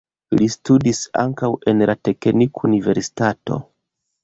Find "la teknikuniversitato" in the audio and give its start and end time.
1.91-3.63